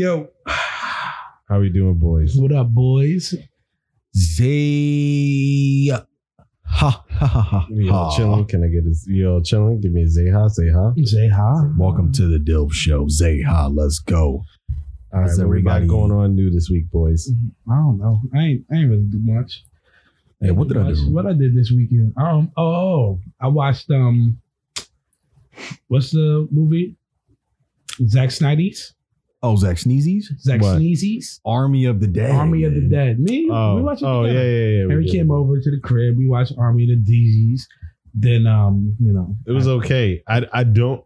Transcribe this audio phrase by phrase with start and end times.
[0.00, 0.30] Yo,
[1.46, 2.34] How we doing, boys?
[2.34, 3.34] what up, boys?
[4.16, 5.88] Zay.
[5.88, 6.04] Ha
[6.64, 7.66] ha ha ha.
[7.70, 8.16] We all ha.
[8.16, 8.46] chilling.
[8.46, 9.78] Can I get a you all chilling?
[9.82, 11.06] Give me a Zayha, Zayha.
[11.06, 11.68] Say hi.
[11.76, 13.08] Welcome to the Dilf Show.
[13.08, 13.66] Zay ha.
[13.66, 14.42] Let's go.
[15.12, 15.86] All right, what we got everybody?
[15.86, 17.30] going on new this week, boys?
[17.70, 18.22] I don't know.
[18.34, 18.64] I ain't.
[18.72, 19.64] I ain't really do much.
[20.40, 21.12] Hey, what did I do?
[21.12, 22.14] What I did this weekend?
[22.16, 22.50] Um.
[22.56, 23.90] Oh, I watched.
[23.90, 24.40] Um.
[25.88, 26.96] What's the movie?
[28.06, 28.94] Zack Snyder's.
[29.42, 30.78] Oh, Zach Sneezy's Zack What?
[30.78, 32.30] Sneezy's Army of the Dead.
[32.32, 32.90] Army of the man.
[32.90, 33.20] Dead.
[33.20, 33.46] Me.
[33.46, 34.48] we Oh, watched it oh yeah, together.
[34.50, 34.84] yeah, yeah.
[34.86, 35.12] we Harry did.
[35.12, 36.16] came over to the crib.
[36.18, 37.62] We watched Army of the DZs.
[38.12, 40.22] Then, um, you know, It was okay.
[40.28, 41.02] I I don't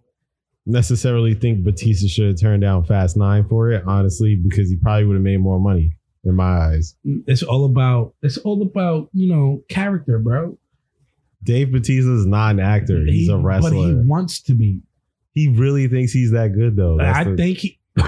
[0.66, 5.04] necessarily think Batista should have turned down Fast Nine for it, honestly, because he probably
[5.06, 5.92] would have made more money
[6.24, 6.96] in my eyes.
[7.04, 8.14] it's all about.
[8.22, 10.58] It's all about you know character, bro.
[11.42, 14.02] Dave Batista is not an actor; he's He- a but he wrestler.
[14.06, 14.80] wants to be.
[15.34, 16.96] He really thinks he's that good, though.
[16.96, 17.78] That's I the- think he,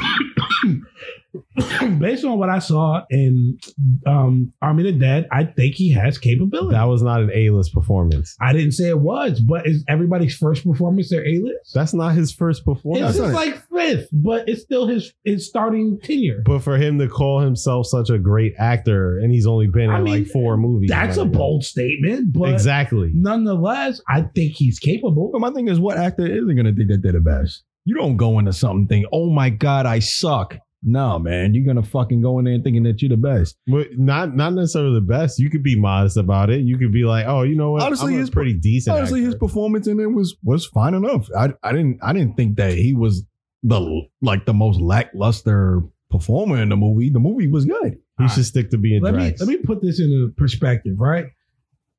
[1.98, 3.58] based on what I saw in
[4.06, 6.74] um, Army of the Dead, I think he has capability.
[6.74, 8.36] that was not an A-list performance.
[8.40, 11.74] I didn't say it was, but is everybody's first performance their A list?
[11.74, 13.10] That's not his first performance.
[13.10, 16.42] It's just like fifth, but it's still his his starting tenure.
[16.44, 19.98] But for him to call himself such a great actor, and he's only been I
[19.98, 20.90] in mean, like four movies.
[20.90, 23.12] That's a like, bold statement, but exactly.
[23.14, 25.30] nonetheless, I think he's capable.
[25.32, 27.62] But my thing is, what actor isn't going to think that they're the best?
[27.86, 30.58] You don't go into something thinking, oh my God, I suck.
[30.82, 31.54] No, man.
[31.54, 33.56] You're going to fucking go in there thinking that you're the best.
[33.66, 35.38] But not not necessarily the best.
[35.38, 36.60] You could be modest about it.
[36.60, 37.82] You could be like, oh, you know what?
[37.82, 38.96] Honestly, his- pretty decent.
[38.96, 41.28] Honestly, his performance in it was was fine enough.
[41.36, 43.24] I I didn't I didn't think that he was
[43.62, 47.10] the like the most lackluster performer in the movie.
[47.10, 47.98] The movie was good.
[48.20, 51.26] he should stick to being let me let me put this into perspective, right?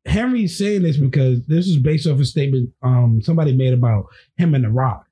[0.06, 4.06] Henry's saying this because this is based off a statement um somebody made about
[4.38, 5.06] him and The Rock.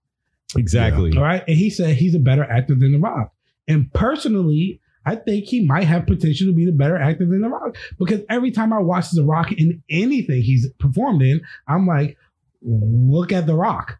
[0.56, 1.16] Exactly.
[1.16, 1.44] All right.
[1.48, 3.32] And he said he's a better actor than The Rock.
[3.68, 7.50] And personally, I think he might have potential to be the better actor than The
[7.50, 7.76] Rock.
[8.00, 12.18] Because every time I watch The Rock in anything he's performed in, I'm like,
[12.62, 14.00] look at The Rock.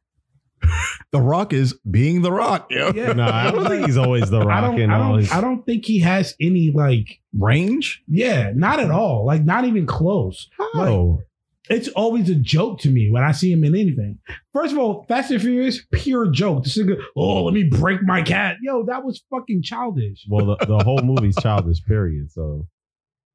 [1.12, 2.68] The Rock is being the Rock.
[2.70, 2.92] Yeah.
[2.96, 3.14] Yeah.
[3.14, 5.32] No, I don't think he's always the I rock don't, and I, don't, his.
[5.32, 8.04] I don't think he has any like Range.
[8.10, 9.26] yeah, not at all.
[9.26, 10.50] Like not even close.
[10.60, 11.22] Oh,
[11.70, 14.20] It's always a joke to me when I see him in anything.
[14.54, 16.64] First of all, Fast and Furious, pure joke.
[16.64, 18.58] This nigga, oh, let me break my cat.
[18.62, 20.26] Yo, that was fucking childish.
[20.30, 21.84] well, the, the whole movie's childish.
[21.86, 22.32] Period.
[22.32, 22.68] So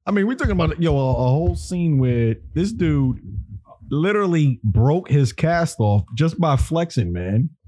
[0.07, 3.21] I mean, we're talking about yo a, a whole scene where this dude
[3.91, 7.51] literally broke his cast off just by flexing, man.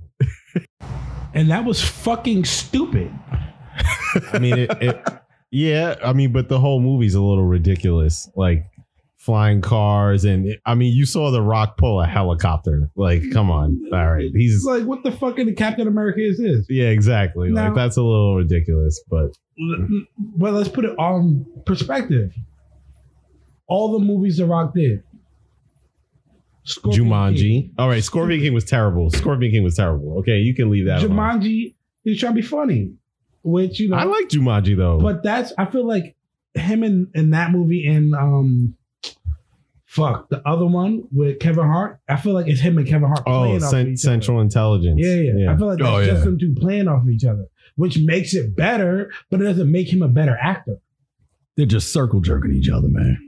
[1.34, 3.10] And that was fucking stupid.
[4.32, 5.02] I mean, it, it,
[5.50, 5.96] yeah.
[6.04, 8.28] I mean, but the whole movie's a little ridiculous.
[8.36, 8.66] Like
[9.22, 12.90] flying cars, and I mean, you saw the Rock pull a helicopter.
[12.96, 13.80] Like, come on.
[13.92, 16.66] All right, It's he's like, what the fuck in the Captain America is this?
[16.68, 17.50] yeah, exactly.
[17.50, 19.36] Like that's a little ridiculous, but
[20.36, 22.32] Well, let's put it in perspective.
[23.68, 25.02] All the movies The Rock did.
[26.64, 27.10] Scorpion King.
[27.12, 27.70] Jumanji.
[27.78, 29.10] All right, Scorpion King was terrible.
[29.10, 30.18] Scorpion King was terrible.
[30.18, 31.00] Okay, you can leave that.
[31.00, 31.74] Jumanji,
[32.04, 32.92] he's trying to be funny.
[33.44, 34.98] Which, you know, I like Jumanji though.
[35.00, 36.16] But that's I feel like
[36.54, 38.76] him in, in that movie and um
[39.92, 42.00] fuck the other one with Kevin Hart.
[42.08, 44.40] I feel like it's him and Kevin Hart oh, playing off of cent- each Central
[44.40, 44.98] Intelligence.
[45.04, 45.22] other.
[45.22, 46.24] Yeah, yeah, I feel like that's Oh, just yeah.
[46.24, 49.92] them two playing off of each other, which makes it better, but it doesn't make
[49.92, 50.78] him a better actor.
[51.56, 53.18] They're just circle jerking each other, man.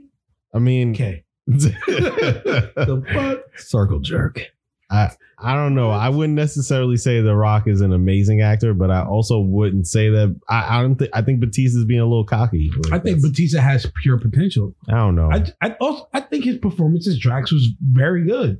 [0.53, 1.23] I mean, Okay.
[1.47, 3.59] The fuck?
[3.59, 4.41] Circle jerk.
[4.89, 5.89] I I don't know.
[5.89, 10.09] I wouldn't necessarily say The Rock is an amazing actor, but I also wouldn't say
[10.09, 10.39] that.
[10.47, 11.11] I, I don't think.
[11.13, 12.71] I think Batista's being a little cocky.
[12.83, 14.75] Like, I think Batista has pure potential.
[14.87, 15.29] I don't know.
[15.31, 18.59] I, I also I think his performance as Drax was very good.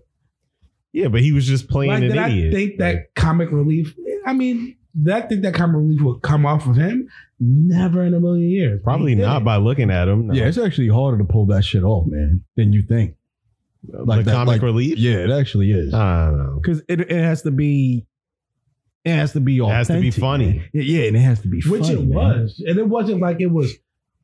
[0.92, 2.54] yeah, but he was just playing like, an idiot.
[2.54, 3.96] I think that comic relief?
[4.26, 7.08] I mean, did I think that comic relief would come off of him?
[7.40, 8.82] Never in a million years.
[8.84, 10.28] Probably not by looking at him.
[10.28, 10.34] No.
[10.34, 13.16] Yeah, it's actually harder to pull that shit off, man, than you think.
[13.88, 14.98] The that, comic like- relief.
[14.98, 15.94] Yeah, it actually is.
[15.94, 16.60] I don't know.
[16.62, 18.06] Because it, it has to be.
[19.04, 20.54] It has to be It has to be funny.
[20.54, 20.70] man.
[20.74, 22.10] Yeah, yeah, and it has to be which funny, it man.
[22.42, 23.72] was, and it wasn't like it was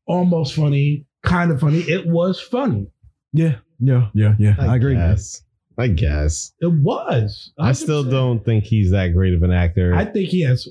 [0.07, 1.80] almost funny, kind of funny.
[1.81, 2.88] It was funny.
[3.31, 4.56] Yeah, yeah, yeah, yeah.
[4.57, 4.95] I, agree.
[4.95, 5.12] man.
[5.12, 5.44] Guess.
[5.77, 6.53] I guess.
[6.59, 7.53] It was.
[7.59, 9.94] I still don't think he's that great of an actor.
[9.94, 10.68] I think he has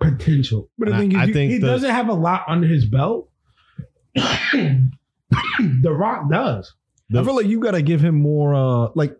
[0.00, 0.70] potential.
[0.78, 2.44] But the And thing I, is, I you- think He the, doesn't have a lot
[2.48, 3.28] under his belt.
[4.14, 4.90] the
[5.84, 6.72] Rock does,
[7.14, 8.54] I feel like you got to give him more.
[8.54, 9.16] uh Like,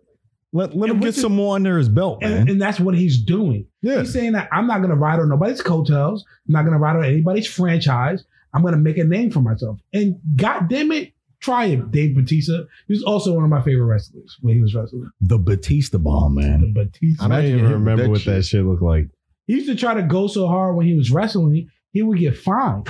[0.53, 2.49] let let him get which is- some more under his belt, and, man.
[2.49, 3.65] and that's what he's doing.
[3.81, 6.25] yeah, He's saying that I'm not going to ride on nobody's coattails.
[6.47, 8.23] I'm not going to ride on anybody's franchise.
[8.53, 9.79] I'm going to make a name for myself.
[9.93, 12.63] And God damn it, try it, Dave Batista.
[12.87, 15.09] He was also one of my favorite wrestlers when he was wrestling.
[15.21, 16.59] the Batista bomb, man.
[16.73, 16.83] The.
[16.83, 17.23] Batista.
[17.23, 19.07] I don't even getting hit with remember that what that shit looked like.
[19.47, 21.69] He used to try to go so hard when he was wrestling.
[21.93, 22.89] he would get fined.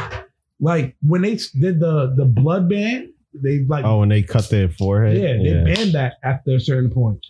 [0.59, 4.69] Like when they did the the blood ban, they like Oh, and they cut their
[4.69, 5.17] forehead.
[5.17, 7.25] yeah, they banned that after a certain point.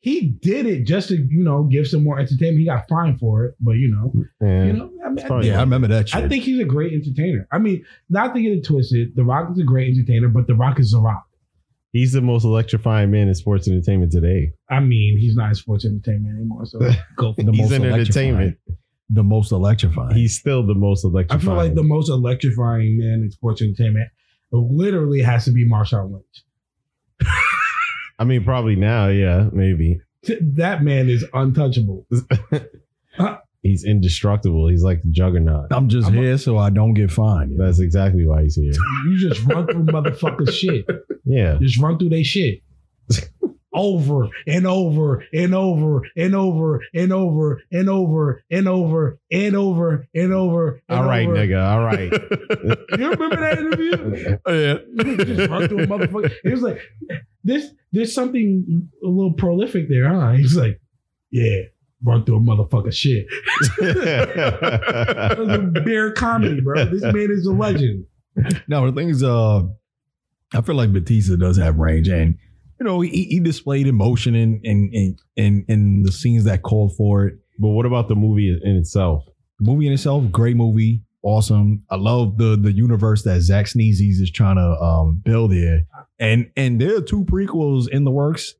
[0.00, 2.58] He did it just to you know give some more entertainment.
[2.58, 4.64] He got fined for it, but you know, Yeah.
[4.64, 6.24] you know, I mean, I probably- Yeah, I remember that shit.
[6.24, 7.46] I think he's a great entertainer.
[7.52, 10.56] I mean, not to get it twisted, The Rock is a great entertainer, but The
[10.56, 11.24] Rock is The Rock.
[11.92, 14.52] He's the most electrifying man in sports entertainment today.
[14.70, 16.78] I mean, he's not in sports entertainment anymore, so
[17.16, 18.28] go for the He's most in electrifying.
[18.30, 18.56] entertainment.
[19.10, 20.16] The most electrifying.
[20.16, 21.40] He's still the most electrifying.
[21.42, 24.08] I feel like the most electrifying man in sports entertainment
[24.52, 27.30] literally has to be Marshawn Lynch.
[28.18, 30.00] I mean, probably now, yeah, maybe.
[30.40, 32.06] That man is untouchable.
[33.62, 34.68] He's indestructible.
[34.68, 35.68] He's like the juggernaut.
[35.70, 37.52] I'm just I'm a- here so I don't get fined.
[37.52, 37.66] you know?
[37.66, 38.72] That's exactly why he's here.
[39.06, 40.84] You just run through motherfuckers shit.
[41.24, 41.56] Yeah.
[41.60, 42.62] Just run through they shit.
[43.74, 50.08] Over and over and over and over and over and over and over and over
[50.14, 50.82] and over.
[50.88, 51.64] All right, nigga.
[51.64, 52.12] All right.
[52.98, 54.38] You remember that interview?
[54.46, 55.24] yeah.
[55.24, 56.30] just run through a motherfucker.
[56.44, 56.78] It was like
[57.42, 57.70] this.
[57.90, 60.32] There's something a little prolific there, huh?
[60.32, 60.78] He's like,
[61.30, 61.62] yeah,
[62.04, 63.26] run through a motherfucker shit.
[63.80, 66.84] That was bare comedy, bro.
[66.84, 68.04] This man is a legend.
[68.68, 69.62] No, the thing is, uh,
[70.54, 72.38] I feel like Batista does have range, and
[72.82, 76.96] you know, he, he displayed emotion in in in in, in the scenes that called
[76.96, 77.34] for it.
[77.60, 79.24] but what about the movie in itself?
[79.60, 81.84] The movie in itself, great movie, awesome.
[81.90, 85.82] I love the the universe that Zack Sneezy's is trying to um, build here,
[86.18, 88.54] and and there are two prequels in the works,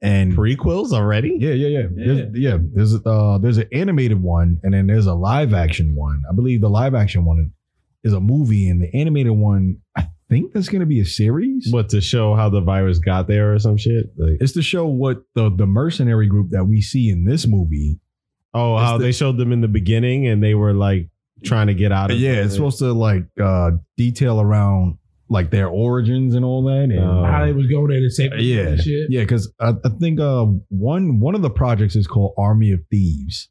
[0.00, 1.36] and Prequels already?
[1.40, 2.58] yeah, yeah, yeah, There's, yeah.
[2.74, 6.22] There's uh there's an animated one, and then there's a live action one.
[6.30, 7.50] I believe the live action one
[8.04, 11.68] is a movie, and the animated one, I think that's going to be a series.
[11.70, 14.06] What to show how the virus got there or some shit?
[14.18, 18.00] Like, It's to show what the the mercenary group that we see in this movie.
[18.52, 21.08] oh, how the- they showed them in the beginning and they were like
[21.44, 24.98] trying to get out of Yeah, it's supposed to like uh detail around
[25.28, 26.84] like their origins and all that.
[26.84, 27.24] And Oh.
[27.24, 29.10] How they was going there to save people yeah, and shit.
[29.10, 32.80] yeah, because I, I think uh one one of the projects is called Army of
[32.90, 33.48] Thieves,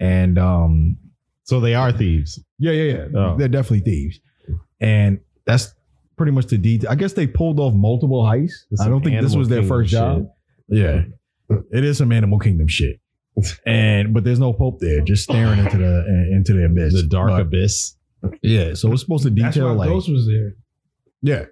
[0.00, 0.96] and um
[1.44, 2.42] So they are thieves.
[2.58, 3.36] yeah, yeah, yeah, Oh.
[3.36, 4.18] they're definitely thieves,
[4.80, 5.74] and that's
[6.16, 6.90] pretty much the detail.
[6.90, 8.64] I guess they pulled off multiple heists.
[8.70, 10.26] It's I don't think this was their Kingdom first job.
[10.68, 11.02] Yeah,
[11.72, 13.00] it is some Animal Kingdom shit.
[13.66, 16.94] And but there's no Pope there, just staring into the into the abyss.
[16.94, 17.94] The dark But, abyss.
[18.42, 20.54] Yeah, so it's supposed to That's detail why like Ghost was there.
[21.22, 21.44] yeah,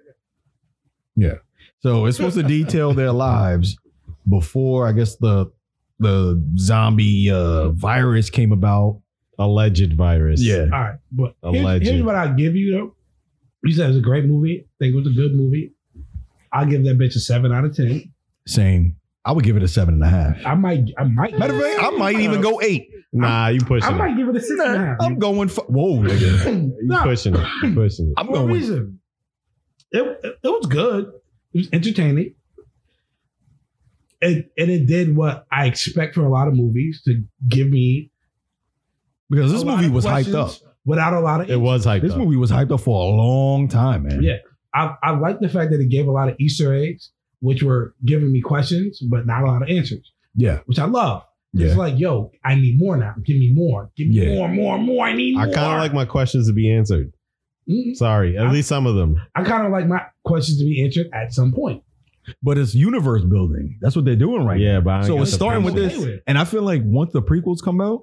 [1.15, 1.35] yeah.
[1.79, 3.77] So it's supposed to detail their lives
[4.27, 5.51] before I guess the
[5.99, 9.01] the zombie uh, virus came about.
[9.37, 10.41] Alleged virus.
[10.41, 11.85] Yeah, All right, but here's, Alleged.
[11.85, 12.95] here's what I'll give you though.
[13.65, 14.61] You said it was a great movie.
[14.65, 15.73] I think it was a good movie.
[16.53, 18.13] I'll give that bitch a seven out of ten.
[18.47, 18.95] same.
[19.27, 20.37] I would give it a seven and a half.
[20.45, 21.37] I might, I might.
[21.39, 22.89] Matter of fact, I might even go eight.
[23.11, 23.97] Nah, you pushing I it.
[23.97, 24.97] might give it a six and a half.
[25.01, 26.45] I'm going for whoa, nigga.
[26.45, 27.47] You no, pushing it.
[27.63, 28.13] You pushing it.
[28.17, 28.53] I'm for going.
[28.53, 28.99] reason.
[29.91, 31.11] It, it, it was good.
[31.53, 32.35] It was entertaining.
[34.21, 38.11] It, and it did what I expect from a lot of movies to give me
[39.29, 40.51] Because this movie was hyped up.
[40.85, 41.49] Questions without a lot of.
[41.49, 42.17] It was hyped This up.
[42.19, 44.21] movie was hyped up for a long time, man.
[44.23, 44.37] Yeah.
[44.73, 47.95] I, I like the fact that it gave a lot of Easter eggs, which were
[48.05, 51.23] giving me questions, but not a lot of answers, yeah, which I love.
[51.53, 51.67] yeah.
[51.67, 53.15] It's like, yo, I need more now.
[53.23, 53.89] Give me more.
[53.95, 54.35] Give me Yeah.
[54.35, 55.05] more, more, more.
[55.07, 55.53] I need I more.
[55.53, 57.13] I kind of like my questions to be answered.
[57.69, 57.95] Mhm.
[57.95, 59.21] Sorry, at I- least some of them.
[59.33, 61.81] I kind of like my questions to be answered at some point.
[62.43, 63.77] But it's universe building.
[63.81, 64.63] That's what they're doing right now.
[64.65, 67.13] yeah, but I So got it's starting with this, okay and I feel like once
[67.13, 68.01] the prequels come out,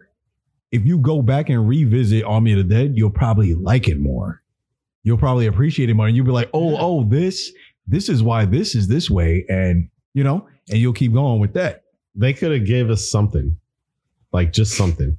[0.73, 4.43] if you go back and revisit Army of the Dead, you'll probably like it more.
[5.05, 7.53] You'll probably appreciate it more, and you'll be like, "Oh, oh, this,
[7.87, 11.53] this is why this is this way," and you know, and you'll keep going with
[11.55, 11.83] that.
[12.15, 13.57] They could have gave us something,
[14.33, 15.19] like just something.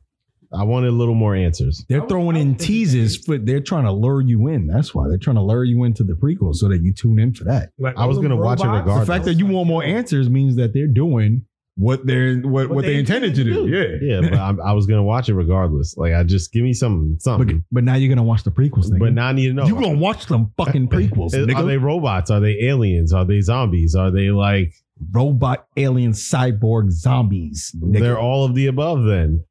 [0.54, 1.84] I wanted a little more answers.
[1.90, 4.68] They're throwing in was thinking teases for they're trying to lure you in.
[4.68, 7.34] That's why they're trying to lure you into the prequel so that you tune in
[7.34, 7.72] for that.
[7.80, 9.08] Like I was gonna watch it regardless.
[9.08, 11.46] The fact that you want more answers means that they're doing
[11.76, 13.68] what they're what, what, they, intended to do.
[13.68, 15.98] Yeah, Yeah, but I'm, I was gonna watch it regardless.
[15.98, 17.64] Like, I just give me some But, something.
[17.72, 18.92] but now you're gonna watch the prequels.
[18.92, 19.00] Nigga.
[19.00, 19.66] But now I need to know.
[19.66, 21.34] you gonna watch them fucking prequels.
[21.34, 21.56] Is- nigga.
[21.58, 22.30] Are they robots?
[22.30, 23.12] Are they aliens?
[23.12, 23.96] Are they zombies?
[23.96, 24.74] Are they like
[25.12, 27.76] robot, alien, cyborg, zombies?
[27.82, 28.00] Nigga.
[28.00, 29.44] they're all of the above then?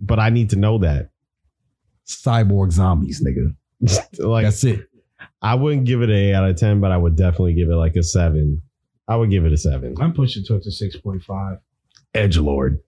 [0.00, 1.10] But I need to know that.
[2.06, 3.54] cyborg zombies, nigga.
[4.24, 4.88] like That's it.
[5.42, 7.74] I wouldn't give it an eight out of ten, but I would definitely give it
[7.76, 8.62] like a seven.
[9.08, 9.94] I would give it a seven.
[10.00, 11.58] I'm pushing towards a six point five.
[12.14, 12.80] Edge Lord.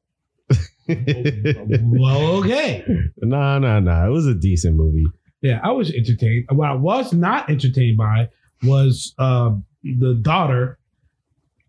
[0.89, 2.85] well, okay.
[3.19, 4.07] nah, nah, nah.
[4.07, 5.07] It was a decent movie.
[5.43, 6.47] Yeah, I was entertained.
[6.51, 8.29] What I was not entertained by
[8.63, 10.79] was uh, the daughter.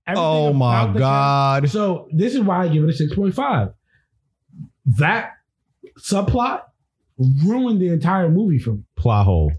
[0.08, 1.62] Everything Oh my god.
[1.62, 3.70] character- So this is why I give it a six point five.
[4.98, 5.32] That
[6.00, 6.64] subplot
[7.46, 8.84] ruined the entire movie for me.
[8.96, 9.52] Plot hole.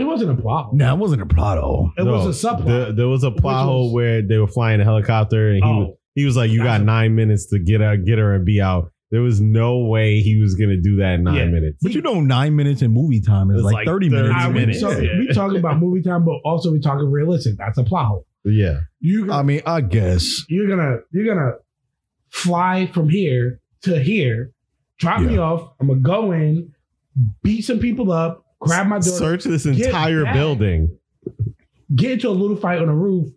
[0.00, 0.66] It wasn't a plot.
[0.66, 0.74] hole.
[0.76, 1.90] Nah, it wasn't a plot hole.
[1.96, 2.66] It No, was a subplot.
[2.66, 5.56] There, there was a plot Which hole was- where they were flying a helicopter, and
[5.56, 5.78] he Oh.
[5.78, 8.44] was, he was like, "You got That's nine minutes to get out, get her, and
[8.44, 11.46] be out." There was no way he was gonna do that in nine Yeah.
[11.46, 11.78] minutes.
[11.82, 14.34] But you know, nine minutes in movie time is It's like, like 30 30 minutes.
[14.44, 14.80] I, a we, minute.
[14.80, 15.18] talk, Yeah.
[15.18, 17.56] we talking about movie time, but also we talking realistic.
[17.58, 18.26] That's a plot hole.
[18.44, 20.44] yeah, You I mean, I guess.
[20.48, 21.52] you're gonna you're gonna
[22.30, 24.50] fly from here to here,
[24.98, 25.70] drop me off.
[25.80, 26.72] I'm gonna go in,
[27.42, 30.34] beat some people up, grab my daughter, search this entire back.
[30.34, 30.96] building.
[31.94, 33.30] get into a little fight on the roof,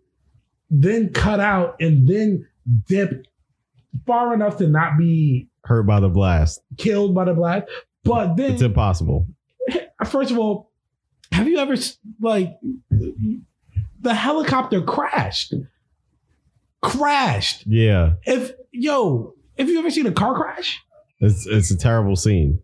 [0.69, 2.47] then cut out and then
[2.87, 3.25] dip
[4.05, 6.61] far enough to not be Hurt by the blast.
[6.77, 7.65] killed by the blast.
[8.03, 9.27] But then, It's impossible.
[10.05, 10.71] first of all,
[11.31, 11.75] have you ever
[12.21, 12.57] like
[13.99, 15.53] the helicopter crashed?
[16.81, 17.65] Crashed.
[17.65, 20.79] Yeah, If yo, have you ever seen a car crash?
[21.19, 22.59] it's it's a terrible scene.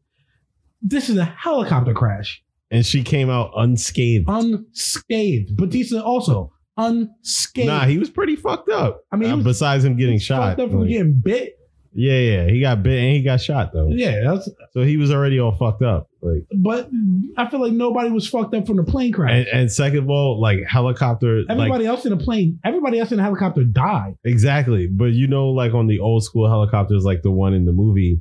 [0.82, 2.43] This is a helicopter crash,
[2.74, 4.25] And she came out unscathed.
[4.27, 5.56] unscathed.
[5.56, 7.68] Batista also unscathed.
[7.68, 9.01] Nah, he was pretty fucked up.
[9.12, 10.50] I mean, Uh, was- besides him getting shot.
[10.58, 11.53] fucked up from Like, getting bit.
[11.94, 13.89] yeah, yeah, he got bit and he got shot though.
[13.89, 14.50] Yeah, that's.
[14.72, 16.08] So he was already all fucked up.
[16.24, 16.89] Like, But
[17.38, 19.32] I feel like nobody was fucked up from the plane crash.
[19.32, 23.12] and, and second of all, like helicopter, like everybody else in the plane, everybody else
[23.12, 24.15] in the helicopter died.
[24.24, 24.88] exactly.
[24.88, 28.20] But you know, like on the old school helicopters, like the one in the movie,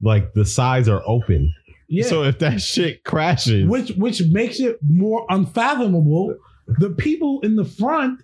[0.00, 1.52] like the sides are open.
[1.88, 2.06] Yeah.
[2.06, 6.34] So if that shit crashes, which which makes it more unfathomable.
[6.80, 8.20] The people in the front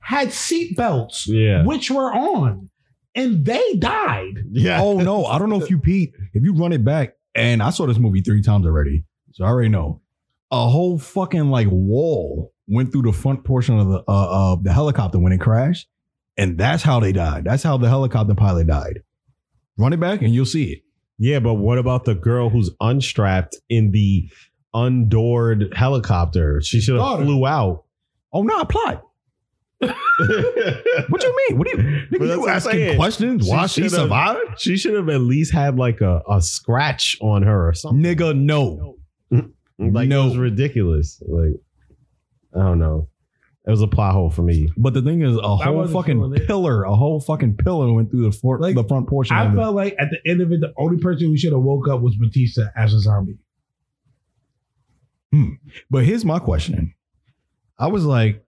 [0.00, 2.68] had seat belts, yeah, which were on,
[3.14, 4.42] and they died.
[4.50, 4.80] yeah.
[4.82, 5.24] Oh, no.
[5.24, 7.98] I don't know if you, Pete, if you run it back, and I saw this
[7.98, 9.04] movie three times already.
[9.32, 10.00] So I already know.
[10.50, 14.72] A whole fucking like wall went through the front portion of the uh, of the
[14.72, 15.86] helicopter when it crashed.
[16.36, 17.44] And that's how they died.
[17.44, 19.02] That's how the helicopter pilot died.
[19.76, 20.82] Run it back and you'll see it.
[21.22, 24.28] Yeah, but what about the girl who's unstrapped in the
[24.72, 26.62] undoored helicopter?
[26.62, 27.24] She should have Daughter.
[27.26, 27.84] flew out.
[28.32, 29.02] Oh no, plot.
[31.08, 31.58] What do you mean?
[31.58, 32.96] What do you nigga, that's you what I'm asking saying.
[32.96, 33.44] questions?
[33.46, 34.40] She Why she should've- survived?
[34.60, 38.02] She should have at least had like a, a scratch on her or something.
[38.02, 38.96] Nigga, no.
[39.78, 40.22] Like No.
[40.22, 41.22] it was ridiculous.
[41.26, 41.54] Like
[42.54, 43.08] I don't know.
[43.70, 44.68] It was a plot hole for me.
[44.76, 46.46] But the thing is, a whole wasn't fucking it.
[46.48, 49.36] pillar, a whole fucking pillar went through the, for, Like, the front portion.
[49.36, 49.56] I of it.
[49.56, 52.00] felt like at the end of it, the only person who should have woke up
[52.00, 53.38] was Batista as a zombie.
[55.32, 55.50] Hmm.
[55.88, 56.94] But here's my question.
[57.78, 58.44] I was like,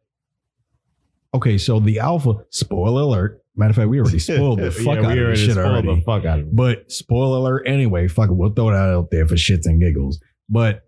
[1.33, 3.45] okay, so the alpha, spoiler alert.
[3.55, 5.95] Matter of fact, we already spoiled the fuck Yeah, out of this shit already.
[5.95, 6.57] The fuck out of it.
[6.57, 8.09] But spoiler alert anyway.
[8.09, 10.19] Fuck it, we'll throw that out there for shits and giggles.
[10.49, 10.83] But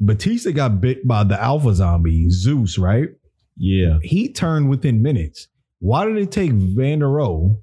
[0.00, 3.08] Batista got bit by the alpha zombie, Zeus, right?
[3.56, 5.48] Yeah, He turned within minutes.
[5.78, 7.56] Why did it take Vanderohe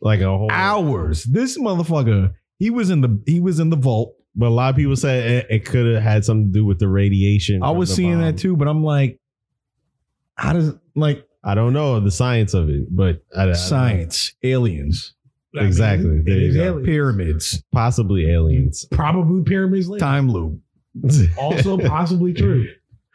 [0.00, 0.48] like a whole.
[0.50, 1.24] hours?
[1.24, 4.14] This motherfucker, he was in the he was in the vault.
[4.36, 6.78] But a lot of people said it, it could have had something to do with
[6.78, 7.62] the radiation.
[7.62, 8.20] I was seeing bomb.
[8.22, 9.18] that too, but I'm like,
[10.36, 13.58] how does like I don't know the science of it, but I, I don't know.
[13.58, 15.14] science, aliens,
[15.54, 16.20] I mean, Exactly.
[16.24, 16.62] There you go.
[16.62, 16.86] aliens.
[16.86, 18.86] pyramids, possibly aliens.
[18.92, 20.00] Probably pyramids later.
[20.04, 20.60] time loop?
[21.38, 22.68] Also possibly true.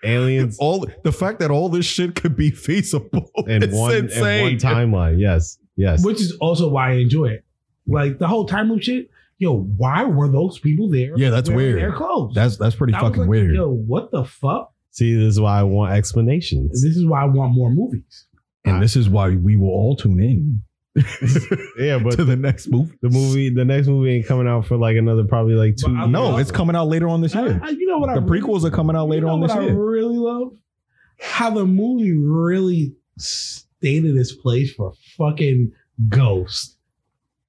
[0.04, 4.22] Aliens All the fact that all this shit could be feasible in is one in
[4.22, 5.20] one timeline.
[5.20, 6.04] Yes, yes.
[6.04, 7.46] Which is also why I enjoy it.
[7.88, 9.10] Like the whole time loop shit.
[9.38, 11.14] Yo, why were those people there?
[11.18, 11.82] Yeah, that's wearing weird.
[11.82, 12.34] Their clothes.
[12.34, 13.54] That's that's pretty I fucking like, weird.
[13.54, 14.72] Yo, what the fuck?
[14.92, 16.82] See, this is why I want explanations.
[16.82, 18.28] This is why I want more movies.
[18.64, 20.62] and this is why we will all tune in
[21.78, 22.94] yeah, but to the next movie.
[23.02, 25.88] the movie, the next movie ain't coming out for like another probably like two.
[25.88, 26.10] I- years.
[26.10, 27.60] No, it's coming out later on this year.
[27.64, 28.08] I- you know what?
[28.08, 29.76] The I really- prequels are coming out later you know on this what I year.
[29.76, 30.54] really love
[31.20, 35.72] how the movie really stated its place for fucking
[36.10, 36.78] Ghost.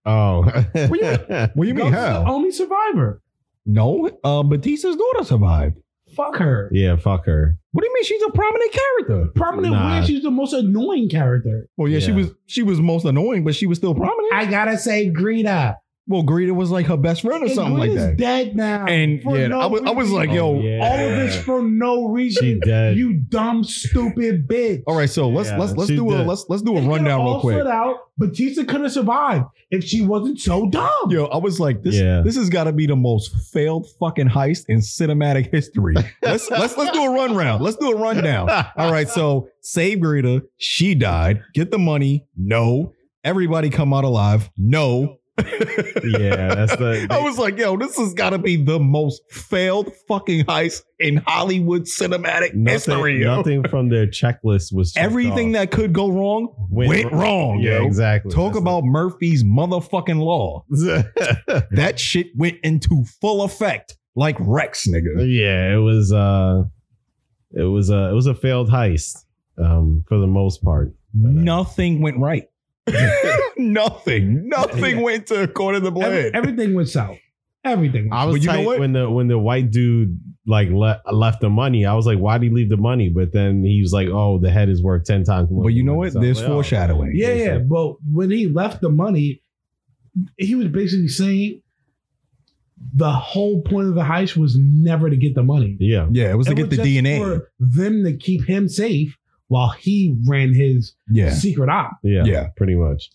[0.05, 1.17] Oh, What do you
[1.55, 2.33] What do you mean Ghost is the how?
[2.35, 3.23] only survivor.
[3.65, 5.79] No, uh, Batista's daughter survived.
[6.17, 6.71] Fuck her.
[6.73, 7.59] yeah, fuck her.
[7.73, 9.27] What do you mean she's a prominent character?
[9.35, 9.91] Prominent Nah.
[9.99, 11.69] where she's the most annoying character.
[11.77, 14.33] Well, yeah, she was she was most annoying, but she was still prominent.
[14.33, 15.77] I gotta say, Greta.
[16.09, 18.17] Well, Greta was like her best friend or And something like that.
[18.17, 18.87] dead now.
[18.87, 20.79] And yeah, no I was I was like, yo, Oh, yeah.
[20.83, 22.43] all of this for no reason.
[22.45, 22.97] She dead.
[22.97, 24.83] You dumb, stupid bitch.
[24.87, 26.27] all right, so let's Yeah, let's let's she do a did.
[26.27, 27.57] let's let's do a It rundown all real quick.
[27.57, 27.97] stood out.
[28.19, 31.11] Batista could have survived if she wasn't so dumb.
[31.11, 32.21] Yo, I was like, this Yeah.
[32.25, 35.95] this has got to be the most failed fucking heist in cinematic history.
[36.23, 37.63] Let's let's let's do a run round.
[37.65, 38.49] Let's do a rundown.
[38.77, 40.45] All right, so save Greta.
[40.57, 41.43] She died.
[41.53, 42.25] Get the money.
[42.37, 42.93] No.
[43.25, 44.51] Everybody come out alive.
[44.57, 45.19] No.
[45.39, 47.07] Yeah, that's the.
[47.11, 51.19] I was like, yo, this has got to be the most failed fucking heist in
[51.27, 53.19] Hollywood cinematic history.
[53.19, 53.37] nothing, yo.
[53.37, 55.61] nothing from their checklist was Everything off.
[55.61, 57.61] that could go wrong went, wrong.
[57.61, 57.87] Yeah, yo.
[57.87, 58.33] exactly.
[58.33, 60.65] Talk That's about Murphy's motherfucking law.
[61.71, 65.27] That shit went into full effect like Rex, nigga.
[65.29, 66.65] Yeah, it was uh
[67.53, 69.25] it was a it was a failed heist
[69.59, 70.95] um for the most part.
[71.15, 72.49] But, uh, Nothing went right.
[73.57, 75.03] nothing, nothing Yeah.
[75.03, 76.31] went to according to Every- plan.
[76.35, 77.19] everything went south.
[77.65, 78.11] Everything.
[78.13, 78.79] I was But you know tight what?
[78.79, 81.85] when the when the white dude like le- left the money.
[81.85, 83.09] I was like, why did he leave the money?
[83.09, 85.65] But then he was like, oh, the head is worth ten times more.
[85.65, 86.15] but you know what?
[86.15, 86.27] money.
[86.27, 87.13] There's So I was like, foreshadowing.
[87.15, 87.59] yeah, yeah.
[87.59, 89.43] But when he left the money,
[90.37, 91.63] he was basically saying
[92.95, 95.77] the whole point of the heist was never to get the money.
[95.81, 97.19] Yeah, Yeah, it was to It get the just DNA.
[97.19, 99.17] for them to keep him safe
[99.49, 101.93] while he ran his yeah, secret op.
[102.03, 102.49] yeah, Yeah.
[102.57, 103.11] pretty much.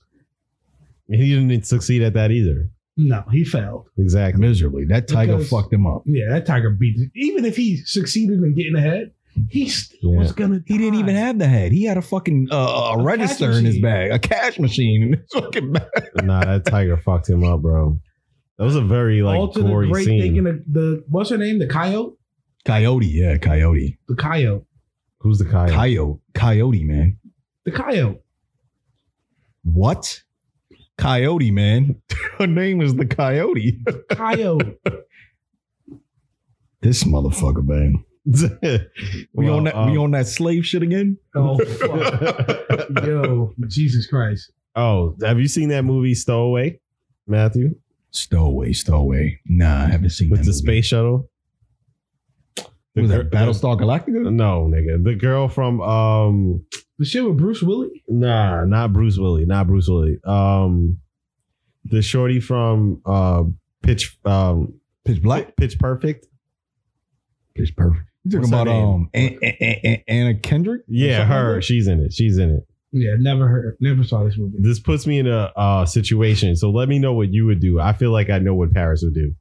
[1.09, 2.69] He didn't succeed at that either.
[2.97, 3.87] No, he failed.
[3.97, 4.39] Exactly.
[4.41, 4.85] miserably.
[4.85, 6.03] That tiger Because- fucked him up.
[6.05, 6.99] Yeah, that tiger beat.
[6.99, 7.09] it.
[7.15, 9.11] Even if he succeeded in getting ahead,
[9.49, 10.19] he still Yeah.
[10.19, 10.61] was gonna.
[10.65, 11.71] He didn't even have the head.
[11.71, 15.13] He had a fucking uh, a, A register in his bag, a cash machine in
[15.13, 15.89] his fucking bag.
[16.23, 17.99] nah, that tiger fucked him up, bro.
[18.57, 20.21] That was a very like All to the gory great scene.
[20.21, 21.59] thinking of the what's her name?
[21.59, 22.13] The coyote.
[22.65, 24.65] Coyote, yeah, coyote, The coyote.
[25.21, 25.71] Who's the coyote?
[25.73, 27.17] coyote, coyote, man.
[27.65, 28.19] The coyote.
[29.63, 30.21] What?
[30.97, 32.01] Coyote, man.
[32.39, 33.79] Her name is the coyote.
[34.11, 34.77] Coyote.
[36.81, 38.03] this motherfucker, man.
[39.33, 39.75] We Well, on that.
[39.87, 41.17] we um, on that slave shit again.
[41.35, 42.89] oh fuck.
[43.03, 44.51] Yo, Jesus Christ.
[44.75, 46.79] oh, have you seen that movie Stowaway,
[47.25, 47.75] Matthew,
[48.11, 49.39] Stowaway, stowaway.
[49.47, 50.57] Nah, I haven't seen with that the movie.
[50.59, 51.30] space shuttle?
[52.95, 54.31] The Was gir- that Battlestar Galactica?
[54.33, 55.03] No, nigga.
[55.03, 56.65] The girl from um
[56.99, 58.03] The shit with Bruce Willie.
[58.07, 60.17] nah, not Bruce Willie, not Bruce Willie.
[60.25, 60.97] Um
[61.85, 63.43] the shorty from uh
[63.81, 64.73] Pitch um
[65.05, 65.55] Pitch Black.
[65.55, 66.27] Pitch Perfect.
[67.55, 68.03] Pitch Perfect.
[68.23, 68.83] You talking What's her about name?
[68.85, 70.81] um An- An- An- Anna Kendrick?
[70.87, 71.61] Yeah, something like her.
[71.61, 72.13] She's in it.
[72.13, 72.67] She's in it.
[72.93, 74.57] Yeah, never heard, never saw this movie.
[74.59, 76.55] This puts me in a uh situation.
[76.57, 77.79] So let me know what you would do.
[77.79, 79.33] I feel like I know what Paris would do.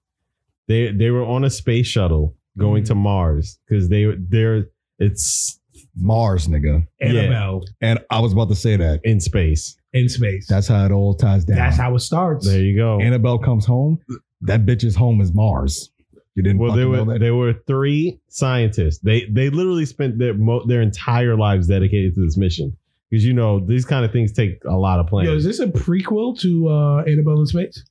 [0.69, 4.67] They they were on a space shuttle going to Mars because they they're
[4.99, 5.59] it's
[5.97, 6.87] Mars, nigga.
[7.01, 9.01] Annabelle And I was about to say that.
[9.05, 9.77] in space.
[9.93, 10.47] in space.
[10.49, 11.57] That's how it all ties down.
[11.57, 12.47] That's how it starts.
[12.47, 13.01] There you go.
[13.01, 13.99] Annabelle comes home.
[14.43, 15.91] That bitch's home is Mars.
[16.35, 17.19] You didn't Well, there fucking know were that?
[17.21, 18.99] there were three scientists.
[18.99, 22.77] They they literally spent their mo- their entire lives dedicated to this mission
[23.11, 25.67] because you know these kind of things take a lot of Yo, is this a
[25.67, 27.85] prequel to uh, Annabelle in Space?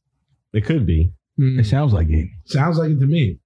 [0.53, 1.11] It could be.
[1.37, 2.27] It sounds like it.
[2.45, 3.39] Sounds like it to me.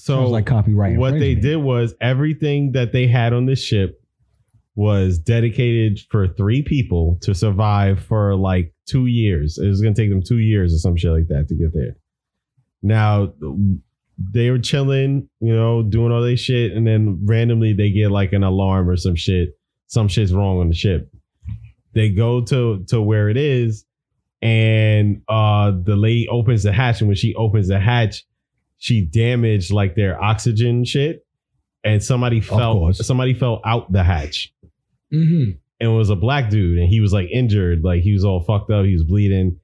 [0.00, 0.98] So like copyright.
[0.98, 4.00] what they did was everything that they had on this ship
[4.74, 9.58] was dedicated for three people to survive for like two years.
[9.58, 11.96] It was gonna take them two years or some shit like that to get there.
[12.82, 13.34] Now
[14.32, 18.32] they were chilling, you know, doing all this shit, and then randomly they get like
[18.32, 19.50] an alarm or some shit.
[19.88, 21.12] Some shit's wrong on the ship.
[21.94, 23.84] They go to to where it is,
[24.40, 28.24] and uh the lady opens the hatch, and when she opens the hatch,
[28.80, 31.24] she damaged like their oxygen shit,
[31.84, 32.92] and somebody fell.
[32.92, 34.52] Somebody fell out the hatch,
[35.12, 35.52] Mm-hmm.
[35.80, 38.42] and it was a black dude, and he was like injured, like he was all
[38.42, 39.58] fucked up, he was bleeding.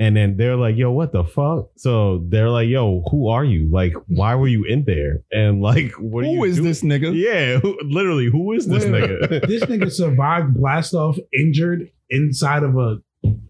[0.00, 3.68] And then they're like, "Yo, what the fuck?" So they're like, "Yo, who are you?
[3.68, 5.22] Like, why were you in there?
[5.32, 7.12] And like, what are you is doing?" this nigga?
[7.16, 9.40] Yeah, who, literally, who is this nigga?
[9.48, 12.98] This nigga survived blast off injured inside of a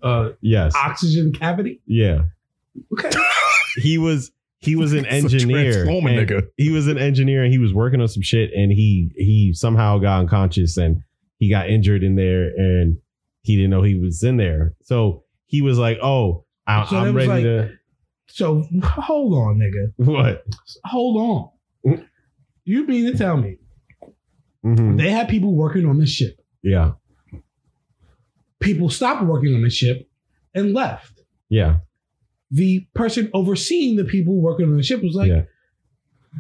[0.03, 1.83] uh, yes, oxygen cavity.
[1.87, 2.21] yeah.
[2.95, 3.11] Okay.
[3.77, 5.85] He was he was an engineer.
[5.87, 6.49] Nigga.
[6.57, 9.99] He was an engineer, and he was working on some shit, and he he somehow
[9.99, 11.03] got unconscious, and
[11.39, 12.99] he got injured in there, and
[13.43, 14.75] he didn't know he was in there.
[14.83, 17.71] So he was like, "Oh, I, So was ready like- to
[18.29, 19.93] So hold on, nigga.
[20.07, 20.45] what."
[20.85, 21.53] Hold
[21.87, 22.07] on.
[22.65, 23.57] You mean to tell me
[24.65, 24.99] Mhm.
[24.99, 26.39] they had people working on this ship?
[26.63, 26.93] Yeah,
[28.61, 30.09] People stopped working on the ship
[30.55, 31.23] and left.
[31.49, 31.79] yeah,
[32.51, 35.43] The person overseeing the people working on the ship was like, yeah.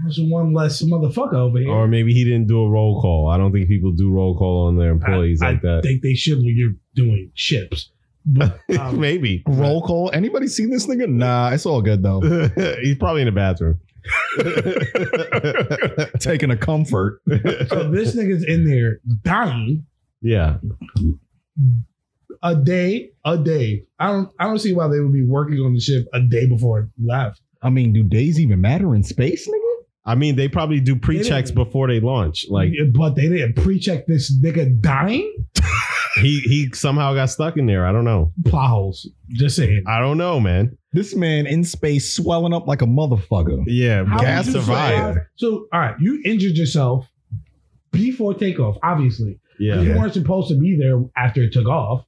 [0.03, 3.29] "There's one less motherfucker over here." Or maybe he didn't do a roll call.
[3.29, 5.83] I don't think people do roll call on their employees I, like I that.
[5.83, 7.91] think they should when you're doing ships.
[8.25, 10.11] But, um, maybe Roll call.
[10.13, 11.09] Anybody seen this nigga?
[11.09, 12.21] Nah, it's all good though.
[12.83, 13.79] He's probably in the bathroom.
[16.21, 17.21] Taking a comfort.
[17.29, 19.85] so this nigga's in there dying
[20.21, 20.57] yeah.
[22.43, 23.85] A day, a day.
[23.99, 26.47] I don't, I don't see why they would be working on the ship a day
[26.47, 27.41] before it left.
[27.63, 29.75] I mean, do days even matter in space, nigga?
[30.05, 32.47] I mean, they probably do pre-checks didn't- before they launch.
[32.49, 35.45] Like but they didn't pre-check this nigga dying.
[36.23, 37.87] he he somehow got stuck in there.
[37.87, 38.33] I don't know.
[38.47, 39.11] Plot holes.
[39.31, 39.85] Just saying.
[39.87, 40.79] I don't know, man.
[40.93, 43.65] This man in space swelling up like a motherfucker.
[43.67, 45.19] Yeah, How gas survived.
[45.37, 47.07] So, all right, you injured yourself
[47.93, 49.39] before takeoff, obviously.
[49.59, 49.81] Yeah.
[49.83, 52.05] You weren't supposed to be there after it took off.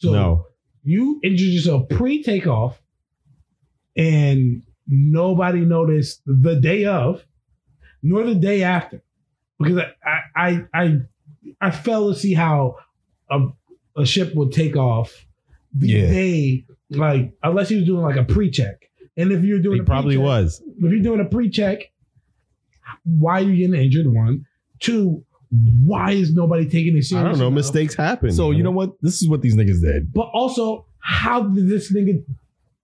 [0.00, 0.46] So no.
[0.82, 2.80] you injured yourself pre-takeoff,
[3.96, 7.22] and nobody noticed the day of,
[8.02, 9.02] nor the day after,
[9.58, 10.98] because I I I
[11.60, 12.76] I fail to see how
[13.30, 13.48] a
[13.96, 15.26] a ship would take off
[15.74, 16.06] the Yeah.
[16.10, 18.90] day like unless he was doing like a pre-check.
[19.16, 20.62] And if you're doing He a probably was.
[20.78, 21.92] if you're doing a pre-check,
[23.04, 24.06] why are you getting injured?
[24.06, 24.46] One,
[24.78, 25.86] two, Mm-hmm.
[25.86, 27.24] why is nobody taking it I serious?
[27.30, 27.46] don't know.
[27.48, 27.54] enough?
[27.56, 28.30] Mistakes happen.
[28.32, 28.92] So you know what?
[29.02, 30.12] This is what these niggas did.
[30.12, 32.22] But also, how did this nigga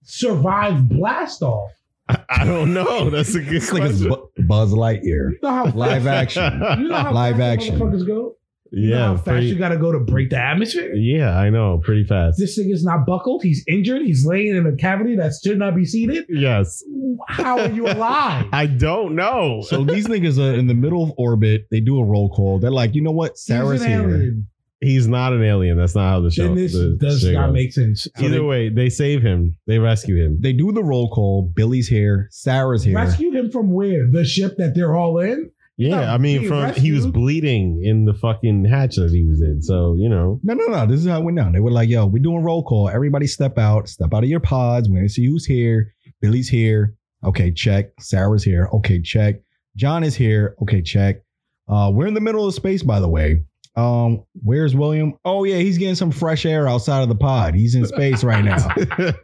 [0.03, 1.71] survive blast off?
[2.09, 3.11] I, I don't know.
[3.11, 4.09] That's a good This question.
[4.09, 5.33] Bu- Buzz Lightyear.
[5.33, 6.43] You know how Live action.
[6.79, 7.79] You know how Live action.
[7.79, 8.37] motherfuckers go.
[8.73, 10.95] You know yeah, how fast pretty- you gotta go to break the atmosphere.
[10.95, 11.79] yeah, I know.
[11.85, 12.39] Pretty fast.
[12.39, 13.43] This nigga's not buckled.
[13.43, 14.03] He's injured.
[14.03, 16.27] He's laying in a cavity that should not be seated.
[16.29, 16.83] yes.
[17.29, 18.47] How are you alive?
[18.53, 19.63] I don't know.
[19.67, 21.67] So these niggas are in the middle of orbit.
[21.71, 22.59] They do a roll call.
[22.59, 23.33] They're like, you know what?
[23.33, 24.01] He's Sarah's an here.
[24.03, 24.49] alien.
[24.81, 25.79] He's not an alien.
[25.79, 26.45] That's not how the show.
[26.49, 27.55] Then this the does shit not goes.
[27.55, 28.07] make sense.
[28.19, 29.57] Either way, they save him.
[29.67, 30.39] They rescue him.
[30.41, 31.51] They do the roll call.
[31.55, 32.29] Billy's here.
[32.31, 32.95] Sarah's here.
[32.95, 34.07] Rescue him from where?
[34.11, 35.51] The ship that they're all in?
[35.79, 39.43] Yeah, No, I mean, from he was bleeding in the fucking hatch that he was
[39.43, 39.61] in.
[39.61, 40.87] So you know, No, no, no.
[40.87, 41.53] This is how it went down.
[41.53, 42.89] They were like, yo, we're doing roll call.
[42.89, 43.89] Everybody step out.
[43.89, 44.89] Step out of your pods.
[44.89, 45.95] We're going to see who's here.
[46.21, 46.95] Billy's here.
[47.25, 47.91] Okay, check.
[48.01, 48.69] Sarah's here.
[48.73, 49.37] Okay, check.
[49.77, 50.57] John is here.
[50.63, 51.23] Okay, check.
[51.69, 53.43] Uh, we're in the middle of space, by the way.
[53.77, 55.15] Um, where's William?
[55.25, 57.55] Oh, yeah, he's getting some fresh air outside of the pod.
[57.55, 58.69] He's in space right now.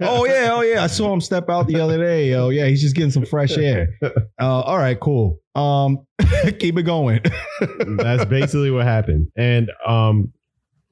[0.02, 0.84] oh, yeah, oh, yeah.
[0.84, 2.34] I saw him step out the other day.
[2.34, 3.88] Oh, yeah, he's just getting some fresh air.
[4.02, 5.40] Uh, all right, cool.
[5.54, 6.06] Um,
[6.58, 7.20] keep it going.
[7.96, 9.28] that's basically what happened.
[9.36, 10.32] And um,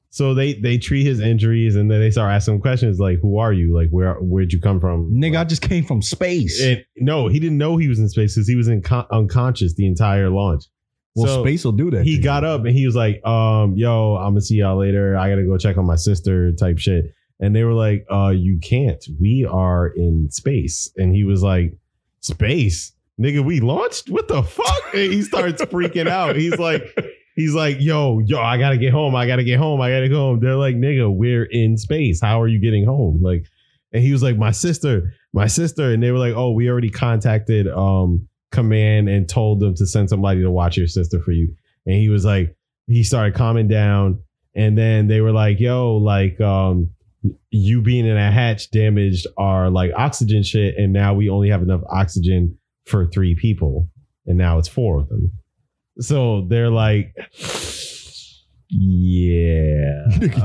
[0.09, 3.37] so they they treat his injuries, and then they start asking him questions like, "Who
[3.37, 3.75] are you?
[3.75, 6.61] Like, where where'd you come from?" Nigga, I just came from space.
[6.61, 9.73] And no, he didn't know he was in space because he was in con- unconscious
[9.75, 10.65] the entire launch.
[11.15, 12.05] Well, So space will do that.
[12.05, 12.49] he got you.
[12.49, 15.17] up and he was like, um, yo, I'm gonna see y'all later.
[15.17, 17.13] I gotta go check on my sister type shit.
[17.39, 19.03] And they were like, uh, you can't.
[19.19, 20.91] We are in space.
[20.97, 21.75] And he was like,
[22.21, 22.93] Space?
[23.19, 24.09] Nigga, we launched?
[24.09, 24.93] What the fuck?
[24.93, 26.35] And he starts freaking out.
[26.35, 26.83] He's like,
[27.35, 29.15] he's like, yo, yo, I gotta get home.
[29.15, 29.81] I gotta get home.
[29.81, 30.39] I gotta go home.
[30.39, 32.21] They're like, nigga, we're in space.
[32.21, 33.19] How are you getting home?
[33.21, 33.45] Like,
[33.91, 35.91] and he was like, my sister, my sister.
[35.91, 40.09] And they were like, oh, we already contacted um command and told them to send
[40.09, 41.53] somebody to watch your sister for you.
[41.85, 42.55] And he was like,
[42.87, 44.21] he started calming down.
[44.55, 46.91] And then they were like, yo, like, um,
[47.51, 50.75] you being in a hatch damaged our like oxygen shit.
[50.77, 53.87] And now we only have enough oxygen for three people.
[54.25, 55.31] And now it's four of them.
[55.99, 57.15] So they're like,
[58.73, 60.05] yeah.
[60.07, 60.37] That's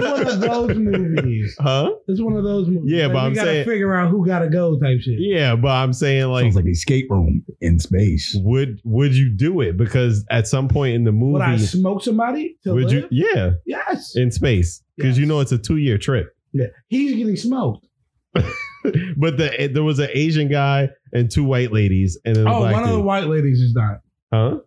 [0.00, 1.56] one of those movies.
[1.60, 1.90] huh?
[2.08, 2.90] It's one of those movies.
[2.92, 5.18] Yeah, Like, but we I'm gotta saying- figure out who gotta go type shit.
[5.18, 8.36] Yeah, but I'm saying like, Sounds like a escape room in space.
[8.42, 9.76] would would you do it?
[9.76, 13.08] Because at some point in the movie, Would I smoke somebody to would live?
[13.10, 13.28] you?
[13.34, 14.16] Yeah, Yes.
[14.16, 16.28] in space because you know it's a two year trip.
[16.52, 16.66] yeah.
[16.88, 17.86] He's getting smoked.
[18.34, 22.60] but the there was an Asian guy and two white ladies, and then a Oh,
[22.60, 23.98] black one of the white ladies is not.
[24.32, 24.58] huh?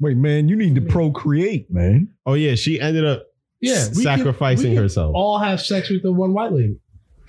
[0.00, 2.08] Wait, man, you need to procreate, man.
[2.26, 3.24] Oh yeah, she ended up
[3.60, 3.72] Yeah.
[3.74, 5.12] s- we can- sacrificing we can herself.
[5.14, 6.76] All have sex with the one white lady.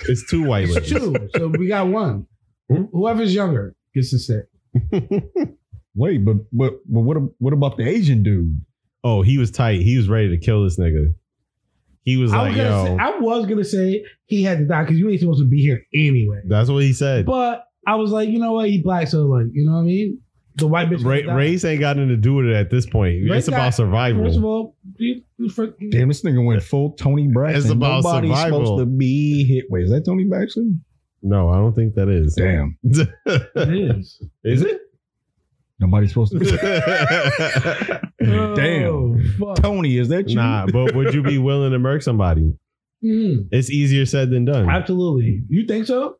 [0.08, 0.90] it's two white ladies.
[0.90, 1.16] two.
[1.36, 2.26] So we got one.
[2.72, 2.84] Hmm?
[2.92, 4.42] Whoever's younger gets to say.
[5.96, 8.62] Wait, but but but what what about the Asian dude?
[9.04, 9.82] oh, he was tight.
[9.82, 11.14] He was ready to kill this nigga.
[12.04, 14.66] He was I like, was, gonna yo, say, I was gonna say he had to
[14.66, 16.42] die because you ain't supposed to be here anyway.
[16.46, 17.26] that's what he said.
[17.26, 18.70] But I was like, you know what?
[18.70, 20.22] He black, so like, you know what I mean?
[20.56, 21.04] The white bitch.
[21.06, 23.30] Ra- gotta race ain't got nothing to do with it at this point.
[23.30, 24.26] Race it's about got- survival.
[24.26, 25.50] First of all, he, he,
[25.90, 27.62] Damn, this nigga went full Toni Braxton.
[27.62, 28.66] It's about Nobody's survival.
[28.66, 29.66] supposed to be hit.
[29.70, 30.84] Wait, is that Toni Braxton?
[31.22, 32.36] no, I don't think that is.
[32.36, 33.10] Damn, it
[33.98, 34.22] is.
[34.44, 34.82] is it?
[35.80, 36.40] nobody's supposed to.
[36.40, 36.46] be
[38.56, 39.36] Damn.
[39.42, 39.56] Oh.
[39.56, 40.36] Toni, is that you?
[40.36, 42.54] nah, but would you be willing to murk somebody?
[43.04, 43.48] Mhm.
[43.52, 44.70] It's easier said than done.
[44.70, 45.44] Absolutely.
[45.48, 46.18] You think so?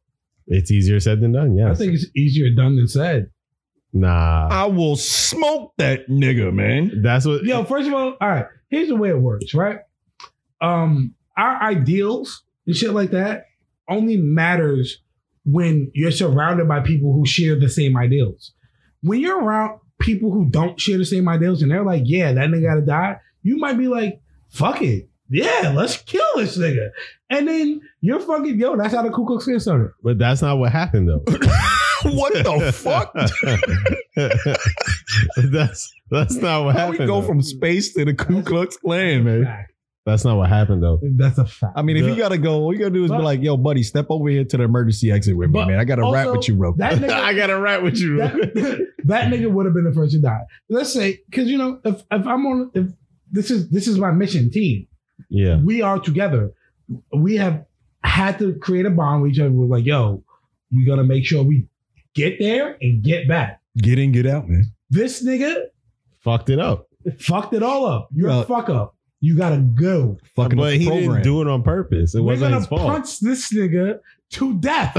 [0.48, 1.58] It's easier said than done.
[1.58, 3.28] Yeah, I think it's easier done than said.
[3.94, 4.48] Nah.
[4.50, 7.02] I will smoke that nigga, man.
[7.02, 7.44] That's what.
[7.44, 8.46] Yo, first of all, all right.
[8.70, 9.80] Here's the way it works, right?
[10.62, 13.46] Um, our ideals and shit like that
[13.88, 15.02] only matters
[15.46, 18.54] when you're surrounded by people who share the same ideals.
[19.02, 22.50] When you're around people who don't share the same ideals and they're like, yeah, that
[22.50, 25.10] nigga gotta die, you might be like, fuck it.
[25.30, 26.90] Yeah, let's kill this nigga.
[27.30, 29.92] And then you're fucking, yo, that's how the Ku Klux Klan started.
[30.04, 31.24] But that's not what happened though.
[32.16, 33.14] what the fuck?
[35.52, 37.00] that's that's not what How happened.
[37.00, 37.28] we go though.
[37.28, 39.46] from space to the Ku Klux Klan, man?
[39.46, 39.74] Fact.
[40.06, 41.00] that's not what happened though.
[41.16, 41.74] That's a fact.
[41.76, 43.58] I mean, if The- you gotta go, all you gotta do is be like, "Yo,
[43.58, 45.80] buddy, step over here to the emergency exit with me, man.
[45.80, 47.84] I got to rap also, with you real quick." that nigga, I got to rap
[47.84, 48.18] with you.
[48.18, 50.42] that, that nigga would have been the first to die.
[50.70, 52.88] Let's say, because you know, if if I'm on, if
[53.32, 54.88] this is this is my mission team,
[55.30, 55.60] yeah.
[55.62, 56.52] we are together.
[57.14, 57.66] We have
[58.04, 59.52] had to create a bond with each other.
[59.52, 60.24] We're like, yo,
[60.72, 61.68] we're gonna make sure we
[62.20, 63.62] get there and get back.
[63.78, 64.66] Get in, get out, man.
[64.90, 65.66] This nigga
[66.20, 66.88] Fucked it up.
[67.20, 68.10] fucked it all up.
[68.14, 68.96] You're Well- a fuck up.
[69.22, 70.18] You gotta go.
[70.38, 72.16] Fucking but he didn't do it on purpose.
[72.16, 72.82] It We're wasn't gonna his fault.
[72.84, 74.00] punch this nigga
[74.32, 74.96] to death.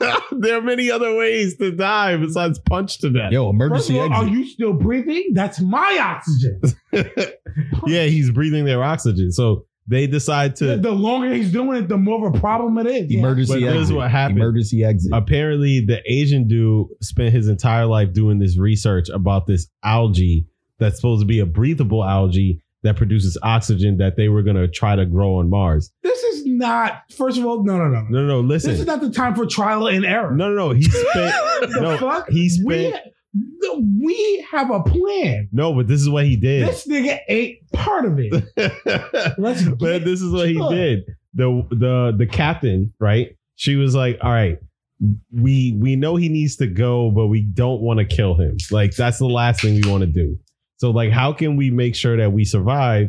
[0.32, 3.32] there are many other ways to die besides punch to death.
[3.32, 5.30] Yo, First emergency of all, are you still breathing?
[5.32, 6.60] That's my oxygen.
[7.86, 9.32] yeah, he's breathing their oxygen.
[9.32, 10.76] So they decide to.
[10.78, 13.10] the longer he's doing it, the more of a problem it is.
[13.10, 13.18] Yeah.
[13.18, 13.82] Emergency But this exit.
[13.82, 14.38] is what happened.
[14.38, 15.12] Emergency exit.
[15.14, 20.46] Apparently, the Asian dude spent his entire life doing this research about this algae
[20.78, 24.68] that's supposed to be a breathable algae that produces oxygen that they were going to
[24.68, 25.90] try to grow on Mars.
[26.02, 27.02] This is not.
[27.16, 28.02] First of all, no, no, no.
[28.02, 28.06] no.
[28.10, 30.34] No, no, no This is not the time for trial and error.
[30.34, 30.70] No, no, no.
[30.74, 31.34] He spent.
[31.72, 32.28] the no, fuck?
[32.30, 32.94] he spent.
[32.94, 35.48] the- we have a plan.
[35.52, 36.68] No, but this is what he did.
[36.68, 38.32] This nigga ain't part of it.
[39.38, 41.04] Let's but this is what he did.
[41.34, 43.36] The the the captain, right?
[43.56, 44.58] She was like, "All right,
[45.32, 48.56] we we know he needs to go, but we don't want to kill him.
[48.70, 50.38] Like that's the last thing we want to do.
[50.76, 53.08] So like, how can we make sure that we survive?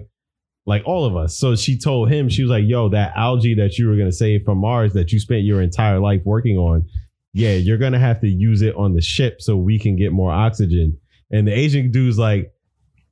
[0.67, 1.37] Like all of us.
[1.37, 4.43] So she told him, she was like, "Yo, that algae that you were gonna save
[4.43, 6.85] from Mars that you spent your entire life working on,
[7.35, 10.31] yeah, you're gonna have to use it on the ship so we can get more
[10.31, 10.97] oxygen."
[11.31, 12.51] And the Asian dude's like,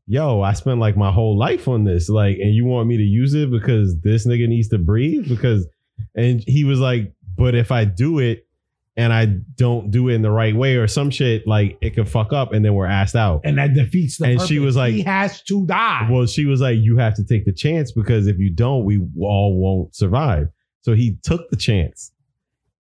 [0.06, 2.10] yo, I spent like my whole life on this.
[2.10, 5.28] Like, and you want me to use it because this nigga needs to breathe?
[5.30, 5.66] Because,
[6.16, 8.46] and he was like, but if I do it
[8.98, 12.08] and I don't do it in the right way or some shit, like it could
[12.10, 13.42] fuck up and then we're asked out.
[13.46, 14.50] And that defeats the And purpose.
[14.50, 16.08] she was like- he has to die.
[16.12, 19.00] Well, she was like, you have to take the chance because if you don't, we
[19.22, 20.50] all won't survive.
[20.82, 22.12] So he took the chance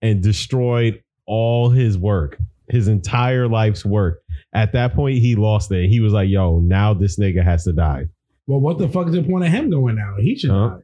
[0.02, 2.38] and destroyed all his work,
[2.70, 4.22] his entire life's work.
[4.54, 5.88] At that point, he lost it.
[5.90, 8.08] He was like, yo, now this nigga has to die.
[8.48, 10.16] well, what the fuck is the point of him going now?
[10.20, 10.68] He should Huh?
[10.70, 10.82] die.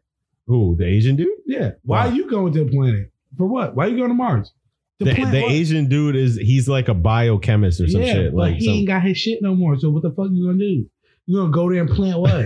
[0.48, 0.76] Who?
[0.78, 1.28] The Asian dude?
[1.46, 1.72] Yeah.
[1.84, 2.12] Why Wow.
[2.12, 3.12] are you going to the planet?
[3.38, 3.76] For what?
[3.76, 4.54] Why are you going to Mars?
[5.00, 5.44] To The, the?
[5.46, 8.32] Asian dude is he's like a biochemist or some yeah, shit.
[8.32, 9.78] but Like he some, ain't got his shit no more.
[9.78, 10.86] So what the fuck you gonna do?
[11.26, 12.46] You gonna go there and plant what?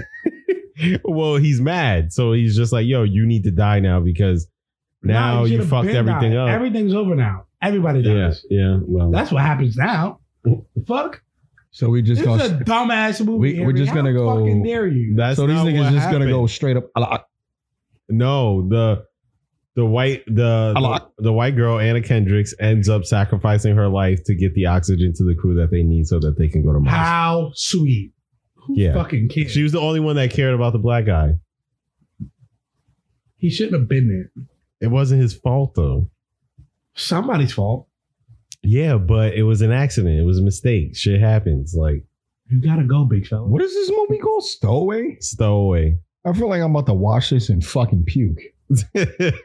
[1.05, 2.11] well, he's mad.
[2.11, 4.47] So he's just like, yo, you need to die now because
[5.03, 6.37] now Nah, you should've fucked everything died.
[6.37, 6.49] up.
[6.49, 7.45] Everything's over now.
[7.61, 8.45] Everybody yeah, dies.
[8.49, 8.79] yeah.
[8.81, 10.19] Well, That's what happens now.
[10.87, 11.21] Fuck?
[11.71, 12.43] So we just This gonna.
[12.43, 13.59] is a dumbass movie.
[13.59, 15.15] We- we're just How gonna go- Fucking dare you?
[15.15, 16.89] that's so these niggas what just gonna go straight up.
[16.95, 17.23] "Allah."
[18.09, 19.05] No, the
[19.75, 24.35] the white the, the the white girl Anna Kendricks ends up sacrificing her life to
[24.35, 26.79] get the oxygen to the crew that they need so that they can go to
[26.81, 26.93] Mars.
[26.97, 28.11] How sweet.
[28.55, 28.93] Who Yeah.
[28.93, 29.51] fucking cares?
[29.51, 31.35] She was the only one that cared about the black guy.
[33.37, 34.31] he shouldn't have been there.
[34.81, 36.09] It wasn't his fault though.
[36.95, 37.87] Somebody's fault.
[38.63, 40.19] Yeah, but it was an accident.
[40.19, 40.95] It was a mistake.
[40.95, 41.73] Shit happens.
[41.75, 42.03] Like
[42.49, 43.47] You gotta go, big fella.
[43.47, 44.43] What is this movie called?
[44.43, 45.17] Stowaway.
[45.19, 45.97] stowaway.
[46.25, 48.37] I feel like I'm about to watch this and fucking puke.
[48.93, 49.35] it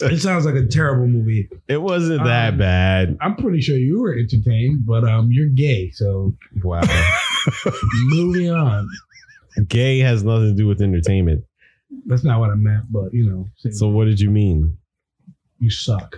[0.00, 1.48] It sounds like a terrible movie.
[1.68, 3.18] It wasn't that Um, bad.
[3.20, 6.80] I'm pretty sure you were entertained, but um, you're gay, so Wow.
[8.08, 8.88] moving on.
[9.68, 11.44] Gay has nothing to do with entertainment.
[12.06, 14.76] That's not what I meant, but you know, same- So what did you mean?
[15.58, 16.16] you suck.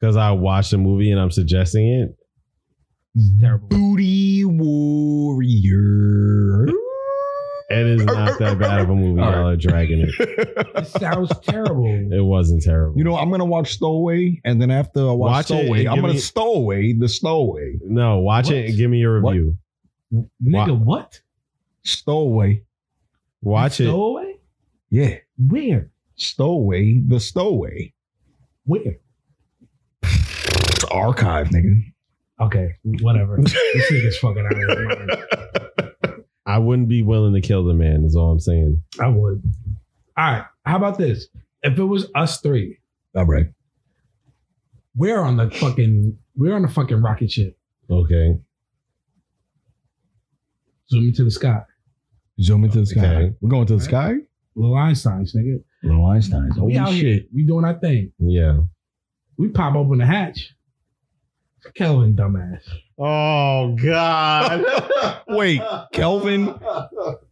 [0.00, 2.16] Because I watched a movie and I'm suggesting it.
[3.14, 3.68] It's terrible.
[3.68, 4.44] Booty
[5.38, 6.66] warrior.
[7.70, 9.20] It is not that bad of a movie.
[9.20, 10.10] All Y'all are dragging it.
[10.78, 11.86] It sounds terrible.
[12.12, 12.96] It wasn't terrible.
[12.96, 16.00] You know, I'm gonna watch Stowaway, and then after I watch, Watch Stowaway, and I'm
[16.00, 17.78] gonna me- stow the Stowaway.
[17.84, 18.54] no, watch What?
[18.56, 19.32] it and give me your What?
[19.32, 19.58] review.
[20.42, 21.20] Nigga, what?
[21.82, 22.62] Stowaway.
[23.42, 23.86] Watch it.
[23.88, 24.36] Stowaway?
[24.90, 25.90] Yeah, Where?
[26.16, 27.00] Stowaway.
[27.06, 27.92] The Stowaway.
[28.64, 28.98] Where?
[30.78, 31.82] It's archive, nigga.
[32.40, 33.36] Okay, whatever.
[33.42, 33.52] this
[33.90, 36.24] nigga's fucking out of his mind.
[36.46, 38.04] I wouldn't be willing to kill the man.
[38.04, 38.80] Is all I'm saying.
[39.00, 39.42] I would.
[40.16, 40.44] All right.
[40.64, 41.26] How about this?
[41.64, 42.78] If it was us three,
[43.16, 43.46] All right.
[44.94, 47.58] we're on the fucking we're on the fucking rocket ship.
[47.90, 48.38] Okay.
[50.92, 51.62] Zoom into the sky.
[52.40, 53.00] Zoom into the sky.
[53.16, 53.34] Okay.
[53.40, 54.14] We're going to the sky.
[54.54, 55.60] Little Einsteins, nigga.
[55.82, 56.54] Little Einsteins.
[56.54, 57.00] we Holy out shit.
[57.02, 57.20] here.
[57.34, 58.12] We doing our thing.
[58.20, 58.58] Yeah.
[59.36, 60.54] We pop open the hatch.
[61.74, 62.62] Kelvin, dumbass.
[62.98, 64.64] Oh God.
[65.28, 66.46] Wait, Kelvin?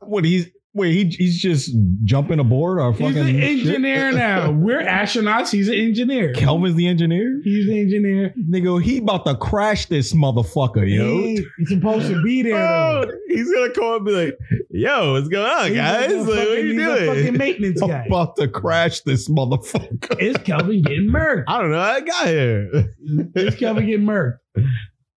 [0.00, 3.42] What he's wait, he, he's just jumping aboard our fucking He's an ship?
[3.66, 4.50] engineer now.
[4.52, 5.50] We're astronauts.
[5.50, 6.32] He's an engineer.
[6.34, 7.40] Kelvin's the engineer?
[7.42, 8.34] He's the engineer.
[8.38, 11.16] Nigga, he about to crash this motherfucker, yo.
[11.18, 12.56] He, he's supposed to be there.
[12.56, 14.38] Oh, he's gonna call and be like,
[14.70, 16.12] "Yo, what's going on, He's guys?
[16.12, 18.04] Like, what fucking- are you a fucking doing?" maintenance guy.
[18.06, 20.20] about to crash this motherfucker.
[20.20, 21.44] Is Kelvin getting murked?
[21.48, 21.80] I don't know.
[21.80, 22.94] I got here.
[23.34, 24.38] Is Kelvin getting murked?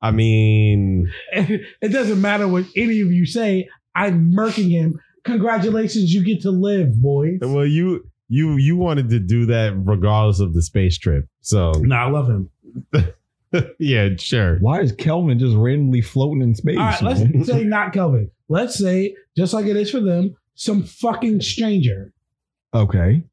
[0.01, 3.67] I mean, It doesn't matter what any of you say.
[3.95, 4.99] I'm murking him.
[5.29, 7.39] Congratulations, you get to live, boys.
[7.41, 11.25] well, you you you wanted to do that regardless of the space trip.
[11.41, 12.49] So No, I love him.
[13.79, 14.57] yeah, sure.
[14.59, 16.77] Why is Kelvin just randomly floating in space?
[16.77, 17.31] All right, man?
[17.35, 18.29] let's say not Kelvin.
[18.47, 22.13] Let's say, just like it is for them, some fucking stranger.
[22.73, 23.23] okay.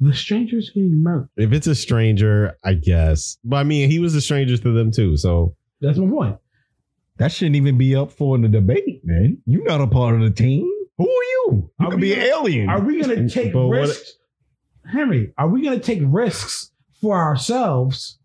[0.00, 1.28] The stranger's getting murdered.
[1.36, 3.38] If it's a stranger, I guess.
[3.44, 5.16] But I mean, he was a stranger to them too.
[5.16, 6.38] So That's my point.
[7.18, 9.38] That shouldn't even be up for the debate, man.
[9.46, 10.68] You're not a part of the team.
[10.98, 11.70] Who are you?
[11.80, 12.68] You Are could we be an gonna- alien.
[12.68, 14.12] Are we going to take But what- risks?
[14.90, 18.18] Henry, are we going to take risks for ourselves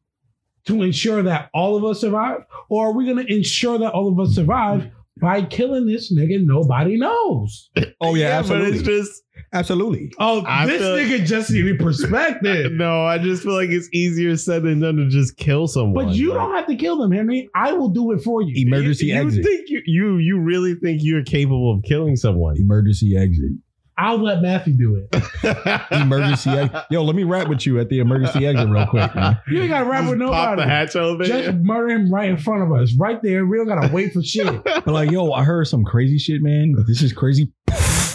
[0.65, 2.39] to ensure that all of us survive?
[2.69, 4.89] Or are we going to ensure that all of us survive
[5.21, 7.69] by killing this nigga nobody knows?
[8.01, 10.11] oh yeah, but absolutely, it's just absolutely.
[10.19, 12.71] Oh, I this feel- nigga just needed perspective.
[12.73, 13.03] no.
[13.05, 16.05] I just feel like it's easier said than done to just kill someone.
[16.07, 17.49] But you Like, don't have to kill them, Henry.
[17.55, 18.53] I will do it for you.
[18.67, 19.43] Emergency you, you exit.
[19.45, 22.57] think you, you you really think you're capable of killing someone?
[22.57, 23.51] Emergency exit.
[23.99, 25.23] I'll let Matthew do it.
[25.91, 26.83] Emergency exit.
[26.91, 29.39] Yo, let me rap with you at the emergency exit real quick, man.
[29.47, 30.61] You ain't got to rap Just with Pop nobody.
[30.61, 31.53] the hatch Just elevator.
[31.53, 33.47] murder him right in front of us, right there.
[33.47, 34.63] We don't gotta wait for shit.
[34.63, 36.75] But like, yo, I heard some crazy shit, man.
[36.87, 37.51] This is crazy.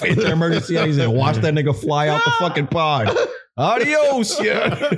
[0.03, 1.11] The emergency exit.
[1.11, 3.17] Watch that nigga fly out the fucking pod.
[3.57, 4.91] Adios, yeah.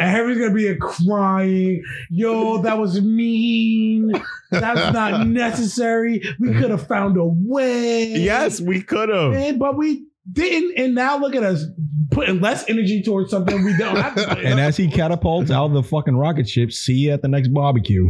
[0.00, 1.82] And Henry's gonna be a crying.
[2.10, 4.12] Yo, that was mean.
[4.50, 6.22] That's not necessary.
[6.40, 8.06] We could have found a way.
[8.16, 9.34] yes, we could have.
[9.34, 10.78] Eh, but we didn't.
[10.78, 11.64] And now look at us
[12.10, 14.38] putting less energy towards something we don't have to.
[14.44, 17.48] And as he catapults out of the fucking rocket ship, see you at the next
[17.48, 18.08] barbecue.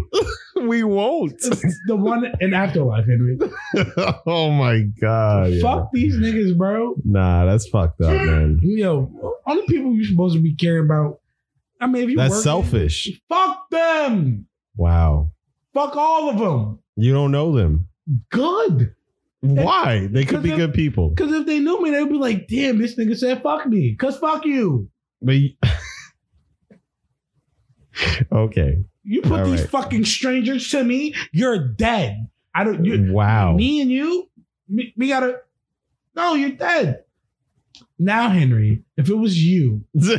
[0.66, 1.32] We won't.
[1.32, 3.38] It's the one in afterlife, Henry.
[4.26, 5.50] oh my god.
[5.52, 5.62] yeah.
[5.62, 6.94] Fuck these niggas, bro.
[7.04, 8.60] Nah, that's fucked up, man.
[8.62, 11.20] Yo, only people you're supposed to be caring about.
[11.80, 13.20] I mean, if you That's working, selfish.
[13.28, 14.46] Fuck them.
[14.76, 15.30] Wow.
[15.74, 16.78] Fuck all of them.
[16.96, 17.88] You don't know them.
[18.30, 18.94] Good.
[19.40, 20.08] Why?
[20.10, 21.10] They could be Because good people.
[21.10, 23.90] Because if they knew me, they'd be like, damn, this nigga said fuck me.
[23.90, 24.88] Because fuck you.
[25.20, 25.36] But
[28.32, 28.84] okay.
[29.04, 29.70] You put All these right.
[29.70, 32.28] fucking strangers to me, you're dead.
[32.54, 33.54] I don't, you, Wow.
[33.54, 34.28] me and you,
[34.68, 35.40] we, we gotta,
[36.16, 37.04] no, you're dead.
[37.98, 40.10] Now, Henry, if it was you, you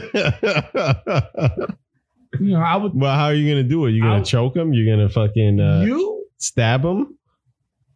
[2.39, 3.91] know, I would, Well, how are you gonna do it?
[3.91, 4.73] You gonna choke him?
[4.73, 6.25] You're gonna fucking uh, you?
[6.37, 7.17] stab him?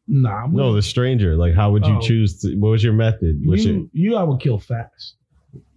[0.07, 1.35] Nah, I'm No, the stranger.
[1.35, 2.01] Like, how would you Oh.
[2.01, 2.39] choose?
[2.41, 3.41] To, what was your method?
[3.43, 5.15] What's your, you, you, I would kill fast.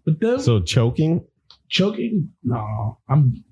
[0.04, 1.24] But them so choking?
[1.68, 3.42] choking, no, I'm,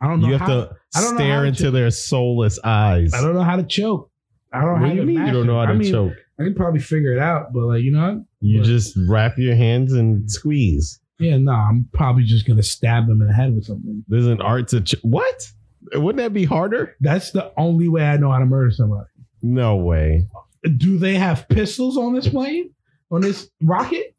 [0.00, 0.26] I don't know.
[0.28, 1.72] You have how, to I don't stare to into choke.
[1.74, 3.12] their soulless eyes.
[3.14, 4.10] I don't know how to choke.
[4.52, 5.76] I don't know What how do you to mean you don't know how to I
[5.76, 6.14] mean, choke?
[6.38, 8.24] I can probably figure it out, but like, you know, what?
[8.40, 10.98] You But- just wrap your hands and squeeze.
[11.18, 14.02] Yeah, no, I'm probably just gonna stab them in the head with something.
[14.08, 15.46] There's an art to ch- what?
[15.92, 16.96] Wouldn't that be harder?
[17.00, 19.06] That's the only way I know how to murder somebody.
[19.42, 20.26] No way.
[20.78, 22.70] Do they have pistols on this plane?
[23.10, 24.14] On this rocket?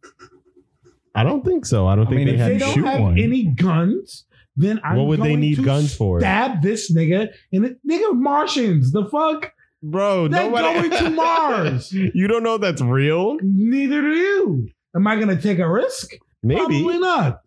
[1.15, 1.87] I don't think so.
[1.87, 2.49] I don't I think mean, they if have.
[2.49, 3.17] They don't shoot have one.
[3.19, 4.25] any guns.
[4.55, 6.19] Then I'm What would they need guns for?
[6.19, 8.91] Stab this nigga and it, nigga Martians.
[8.91, 9.51] The fuck?
[9.83, 11.91] Bro, They're nobody going to Mars.
[11.91, 13.37] you don't know that's real?
[13.41, 14.69] Neither do you.
[14.95, 16.13] Am I gonna take a risk?
[16.43, 16.59] Maybe.
[16.59, 17.41] Probably not.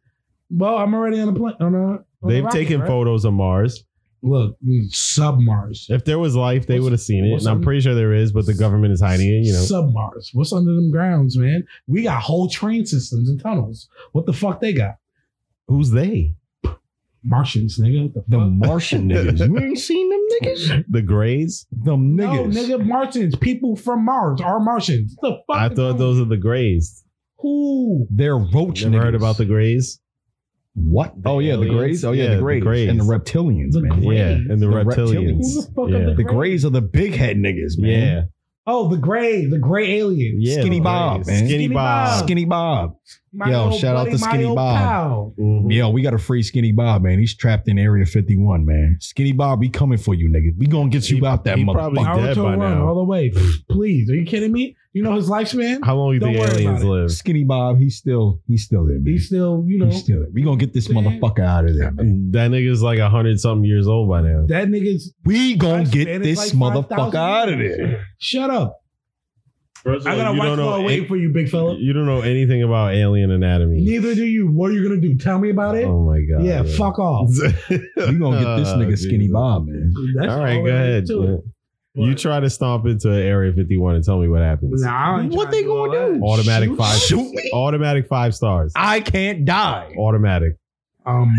[0.50, 1.54] Well, I'm already on a plane.
[1.60, 2.86] On a, on They've rocket, taken right?
[2.88, 3.84] photos of Mars.
[4.22, 5.86] Look, mm, sub Mars.
[5.90, 7.38] If there was life, they would have seen it.
[7.38, 9.58] And I'm pretty sure there is, but the government is hiding it, you know.
[9.60, 10.30] Sub Mars.
[10.32, 11.64] What's under them grounds, man?
[11.86, 13.88] We got whole train systems and tunnels.
[14.12, 14.94] What the fuck they got?
[15.68, 16.34] Who's they?
[17.24, 18.12] Martians, nigga.
[18.14, 18.38] The The?
[18.38, 19.46] Martian niggas.
[19.48, 20.84] You ain't seen them niggas?
[20.88, 21.66] The Greys?
[21.72, 22.54] Them no, niggas.
[22.54, 23.34] nigga, Martians.
[23.36, 25.16] People from Mars are Martians.
[25.22, 25.56] The fuck?
[25.56, 27.02] I thought wrong those are the Greys.
[27.38, 28.06] Who?
[28.10, 29.02] They're roach Never niggas.
[29.04, 30.00] heard about the Greys?
[30.76, 31.14] what?
[31.22, 31.68] The oh yeah, the?
[31.68, 32.04] Greys.
[32.04, 32.62] Oh yeah, Yeah, the the Greys.
[32.62, 32.88] Greys.
[32.88, 34.00] and the reptilians, The man.
[34.02, 34.18] Greys?
[34.18, 35.42] Yeah, and the, The reptilians.
[35.54, 35.96] Who the fuck yeah.
[35.96, 36.34] are the, The Greys?
[36.34, 38.28] Greys are the big head niggas, man.
[38.66, 38.72] Yeah.
[38.72, 40.60] Oh, the gray, the gray alien, Yeah.
[40.60, 41.36] Skinny Bob, man.
[41.36, 41.74] Skinny, Skinny Bob.
[42.08, 42.24] Bob.
[42.24, 42.96] Skinny Bob.
[43.32, 44.78] My Yo, old shout out to Skinny Bob.
[44.78, 45.34] pal.
[45.38, 45.72] Mhm.
[45.72, 47.18] Yo, we got a free Skinny Bob, man.
[47.18, 48.96] He's trapped in Area 51, man.
[49.00, 50.56] Skinny Bob, we coming for you, nigga.
[50.56, 52.24] We gonna get you He- out that he probably motherfucker.
[52.26, 52.86] dead by run now.
[52.88, 53.32] all the way.
[53.68, 54.76] Please, are you kidding me?
[54.94, 55.84] You know his lifespan?
[55.84, 57.10] How long do you Don't think worry aliens live?
[57.10, 59.12] Skinny Bob, he's still he's still there, man.
[59.12, 60.28] He's still, you know, He's still there.
[60.32, 61.02] We gonna get this Man.
[61.04, 62.30] motherfucker out of there, man.
[62.30, 64.46] That nigga's like a hundred something years old by now.
[64.46, 65.12] that nigga's.
[65.24, 67.76] We gonna get this like motherfucker out of years.
[67.76, 68.06] there.
[68.20, 68.80] Shut up.
[69.82, 71.76] First I got a you white don't claw waiting for you, big fella.
[71.76, 73.82] You don't know anything about alien anatomy.
[73.84, 74.46] Neither do you.
[74.50, 75.18] What are you gonna do?
[75.18, 75.84] Tell me about it.
[75.84, 76.42] Oh my god.
[76.44, 77.28] yeah, fuck off.
[77.68, 77.78] We
[78.18, 79.92] gonna get this Oh, nigga Skinny Bob, man.
[80.16, 81.06] That's All right, all go there ahead.
[81.94, 82.06] Is to it.
[82.08, 84.82] You try to stomp into Area 51 and tell me what happens.
[84.82, 86.14] Nah, What they gonna that.
[86.18, 86.22] do?
[86.24, 86.76] Automatic Shoot?
[86.78, 86.98] five.
[87.00, 87.50] Shoot me?
[87.52, 88.72] Automatic five stars.
[88.76, 89.94] I can't die.
[89.98, 90.56] Automatic.
[91.06, 91.30] Um,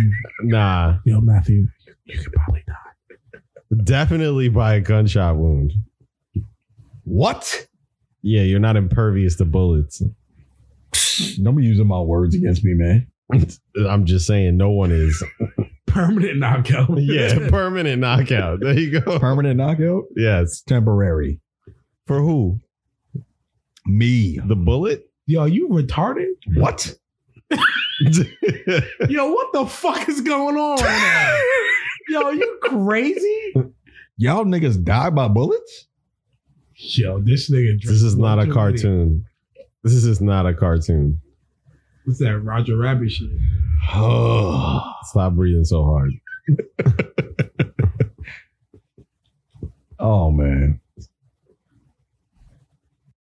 [0.43, 0.97] Nah.
[1.06, 1.68] yo, Matthew, you,
[2.06, 3.39] you could probably die.
[3.84, 5.74] Definitely by a gunshot wound.
[7.03, 7.68] What?
[8.22, 10.01] Yeah, you're not impervious to bullets.
[11.41, 13.08] Don't be using my words against me, man.
[13.89, 15.22] I'm just saying, no one is.
[15.95, 16.89] permanent knockout.
[16.99, 18.59] Yeah, permanent knockout.
[18.59, 19.17] There you go.
[19.19, 20.03] Permanent knockout?
[20.15, 20.61] Yes.
[20.61, 21.39] Temporary.
[22.05, 22.59] For who?
[23.85, 24.39] Me.
[24.45, 25.09] The bullet?
[25.25, 26.27] Yo, you retarded?
[26.55, 26.93] What?
[27.49, 31.39] Yo, what the fuck is going on right
[32.09, 32.21] now?
[32.21, 33.53] Yo, you crazy?
[34.17, 35.87] Y'all niggas die by bullets?
[36.75, 37.81] Yo, this nigga.
[37.81, 38.71] this is not a drinks many.
[38.71, 39.25] cartoon.
[39.83, 41.21] This is not a cartoon.
[42.06, 43.30] What's that Roger Rabbit shit?
[43.89, 46.12] Stop breathing so hard.
[49.99, 50.80] oh man.